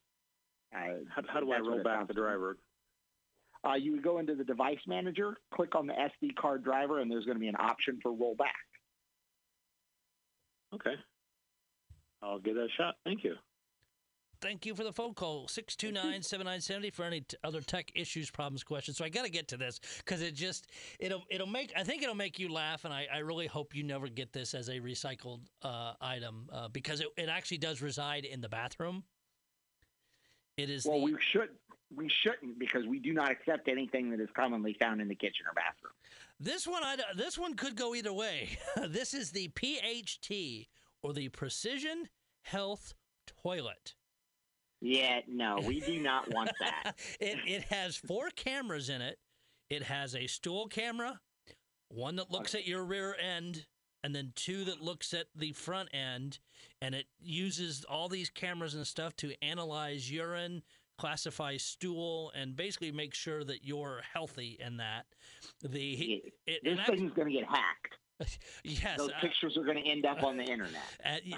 [0.75, 2.57] Uh, How, how do I roll back the driver?
[3.65, 7.09] uh, you would go into the device manager, click on the SD card driver, and
[7.09, 8.53] there's going to be an option for rollback.
[10.73, 10.95] Okay.
[12.21, 12.95] I'll give that a shot.
[13.03, 13.35] Thank you.
[14.45, 18.95] Thank you for the phone call, 629-7970 for any t- other tech issues, problems, questions.
[18.95, 20.67] So I got to get to this because it just,
[20.99, 22.85] it'll, it'll make, I think it'll make you laugh.
[22.85, 26.67] And I, I really hope you never get this as a recycled uh, item uh,
[26.67, 29.03] because it, it actually does reside in the bathroom.
[30.57, 31.49] It is Well, the, we should
[31.95, 35.47] we shouldn't because we do not accept anything that is commonly found in the kitchen
[35.47, 35.93] or bathroom.
[36.39, 38.59] This one, I, this one could go either way.
[38.89, 40.67] this is the PHT
[41.01, 42.09] or the Precision
[42.43, 42.93] Health
[43.25, 43.95] Toilet.
[44.85, 46.93] Yeah, no, we do not want that.
[47.19, 49.17] it it has four cameras in it.
[49.67, 51.19] It has a stool camera,
[51.89, 53.65] one that looks at your rear end,
[54.03, 56.37] and then two that looks at the front end,
[56.83, 60.61] and it uses all these cameras and stuff to analyze urine,
[60.99, 65.05] classify stool, and basically make sure that you're healthy in that.
[65.63, 67.97] The it, this and thing's going to get hacked.
[68.63, 70.81] yes, Those I- pictures are going to end up on the internet.
[71.03, 71.37] and, yeah,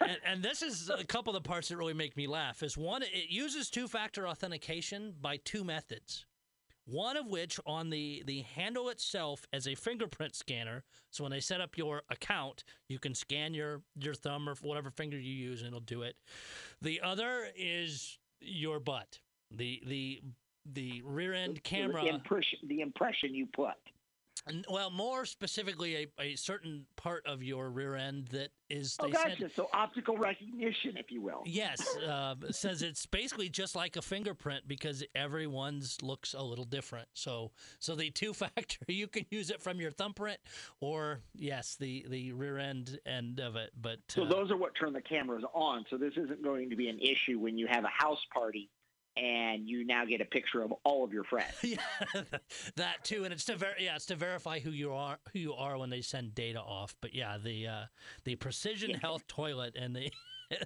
[0.00, 2.62] and, and this is a couple of the parts that really make me laugh.
[2.62, 6.26] Is one, it uses two-factor authentication by two methods.
[6.86, 10.82] One of which on the the handle itself as a fingerprint scanner.
[11.10, 14.90] So when they set up your account, you can scan your your thumb or whatever
[14.90, 16.16] finger you use, and it'll do it.
[16.82, 19.20] The other is your butt.
[19.52, 20.22] The the
[20.64, 22.02] the rear end camera.
[22.02, 23.74] The impression, the impression you put.
[24.70, 28.96] Well, more specifically, a, a certain part of your rear end that is.
[28.98, 29.36] Oh, gotcha.
[29.38, 31.42] said, so optical recognition, if you will.
[31.44, 37.08] yes, uh, says it's basically just like a fingerprint because everyone's looks a little different.
[37.12, 40.38] So, so the two factor, you can use it from your thumbprint,
[40.80, 43.70] or yes, the the rear end end of it.
[43.80, 45.84] But So uh, those are what turn the cameras on.
[45.90, 48.70] So this isn't going to be an issue when you have a house party
[49.20, 51.52] and you now get a picture of all of your friends.
[51.62, 51.76] yeah,
[52.76, 55.54] that too, and it's to ver- yeah, it's to verify who you are, who you
[55.54, 56.96] are when they send data off.
[57.00, 57.84] But yeah, the uh,
[58.24, 60.10] the precision health toilet and the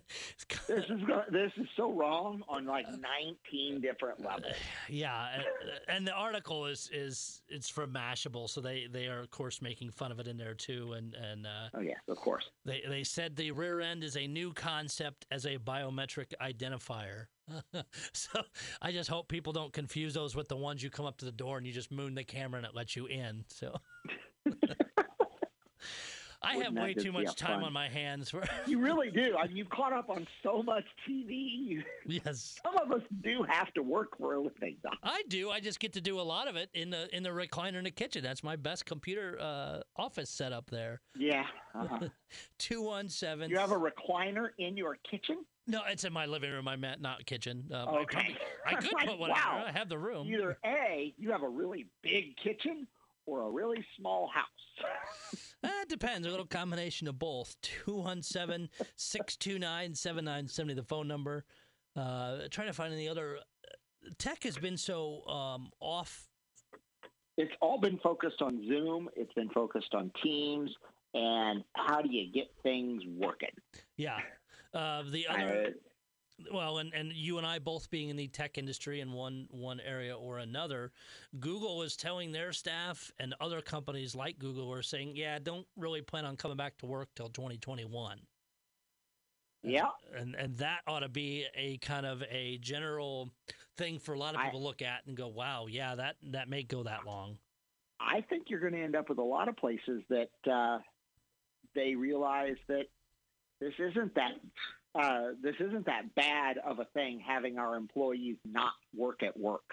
[0.67, 4.55] This is this is so wrong on like 19 different levels.
[4.89, 5.43] yeah,
[5.89, 9.91] and, the article is is it's from Mashable, so they they are of course making
[9.91, 12.45] fun of it in there too, and and uh, Oh yes, of course.
[12.65, 17.27] they they said the rear end is a new concept as a biometric identifier.
[18.13, 18.41] so
[18.81, 21.33] I just hope people don't confuse those with the ones you come up to the
[21.33, 23.45] door and you just moon the camera and it lets you in.
[23.49, 23.75] So.
[26.45, 29.37] I have way too much time fun- on my hands for You really do.
[29.39, 31.83] I mean, you've caught up on so much TV.
[32.07, 32.61] Yes.
[32.63, 34.77] some of us do have to work for a living.
[35.03, 35.51] I do.
[35.51, 37.85] I just get to do a lot of it in the in the recliner in
[37.85, 38.23] the kitchen.
[38.23, 41.01] That's my best computer uh, office setup there.
[41.17, 41.47] Yeah.
[41.75, 42.09] Uh-huh.
[42.59, 43.51] Two one seven.
[43.51, 45.45] You have a recliner in your kitchen?
[45.67, 46.69] No, it's in my living room.
[46.69, 47.71] I'm at not kitchen.
[47.73, 48.05] Um, I, Okay.
[48.05, 48.37] probably-
[48.67, 49.65] I could Like, put one in wow.
[49.67, 50.27] I have the room.
[50.29, 52.87] Either A, you have a really big kitchen
[53.27, 55.47] or a really small house.
[55.65, 56.27] Eh, it depends.
[56.27, 57.57] A little combination of both.
[57.63, 61.45] 217 629 7970, the phone number.
[61.97, 63.39] Uh, trying to find any other.
[64.19, 66.29] Tech has been so um, off.
[67.37, 69.09] It's all been focused on Zoom.
[69.17, 70.71] It's been focused on Teams.
[71.15, 73.49] And how do you get things working?
[73.97, 74.19] Yeah.
[74.75, 75.75] Uh, the other.
[76.53, 79.81] Well and, and you and i both being in the tech industry in one one
[79.81, 80.91] area or another
[81.39, 86.03] google is telling their staff and other companies like google are saying yeah don't really
[86.03, 88.19] plan on coming back to work till 2021
[89.63, 89.89] Yeah.
[90.17, 93.31] and and that ought to be a kind of a general
[93.77, 96.17] thing for a lot of I- people to look at and go wow yeah that
[96.33, 97.39] that may go that long
[98.01, 100.79] I think you're going to end up with a lot of places that uh,
[101.75, 102.87] they realize that
[103.61, 104.33] this isn't that
[104.95, 109.65] uh, this isn't that bad of a thing having our employees not work at work.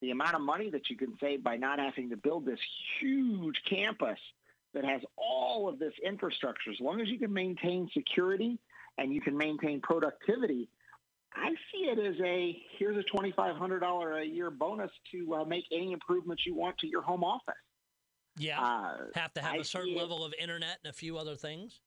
[0.00, 2.60] The amount of money that you can save by not having to build this
[3.00, 4.18] huge campus
[4.74, 8.58] that has all of this infrastructure, as long as you can maintain security
[8.98, 10.68] and you can maintain productivity,
[11.34, 15.34] I see it as a here's a twenty five hundred dollar a year bonus to
[15.34, 17.54] uh, make any improvements you want to your home office.
[18.38, 21.36] yeah Uh, have to have I a certain level of internet and a few other
[21.36, 21.80] things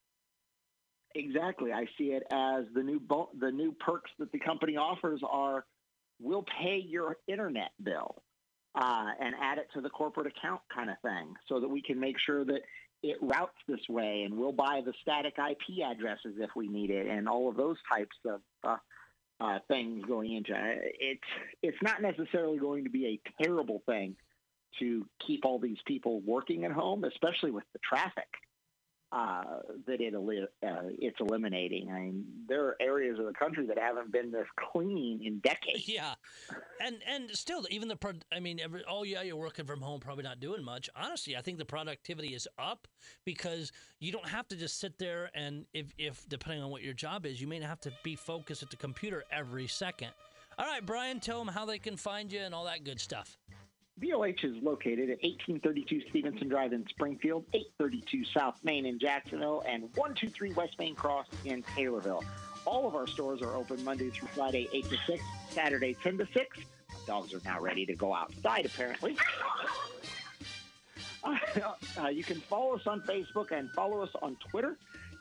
[1.14, 1.72] Exactly.
[1.72, 5.64] I see it as the new bo- the new perks that the company offers are
[6.20, 8.22] we'll pay your internet bill
[8.74, 11.98] uh, and add it to the corporate account kind of thing so that we can
[11.98, 12.60] make sure that
[13.02, 17.06] it routes this way and we'll buy the static IP addresses if we need it
[17.08, 18.76] and all of those types of uh,
[19.40, 20.94] uh, things going into it.
[21.00, 21.20] It's,
[21.62, 24.16] it's not necessarily going to be a terrible thing
[24.78, 28.28] to keep all these people working at home, especially with the traffic.
[29.12, 29.42] Uh,
[29.86, 31.90] that it uh, it's eliminating.
[31.90, 35.86] I mean, there are areas of the country that haven't been this clean in decades.
[35.86, 36.14] Yeah,
[36.80, 40.00] and and still, even the pro- I mean, every, oh yeah, you're working from home,
[40.00, 40.88] probably not doing much.
[40.96, 42.88] Honestly, I think the productivity is up
[43.26, 46.94] because you don't have to just sit there and if if depending on what your
[46.94, 50.12] job is, you may not have to be focused at the computer every second.
[50.58, 53.38] All right, Brian, tell them how they can find you and all that good stuff.
[54.00, 59.82] BLH is located at 1832 Stevenson Drive in Springfield, 832 South Main in Jacksonville, and
[59.94, 62.24] 123 West Main Cross in Taylorville.
[62.64, 66.28] All of our stores are open Monday through Friday, 8 to 6, Saturday, 10 to
[66.32, 66.58] 6.
[67.06, 69.16] Dogs are now ready to go outside, apparently.
[71.24, 74.76] Uh, you can follow us on Facebook and follow us on Twitter.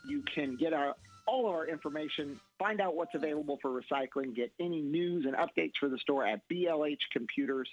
[0.07, 0.95] You can get our
[1.28, 5.74] all of our information, find out what's available for recycling, get any news and updates
[5.80, 7.65] for the store at blhcomputers.com.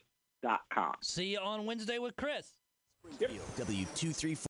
[1.01, 2.55] See you on Wednesday with Chris.
[3.21, 3.31] Yep.
[3.57, 4.47] W234.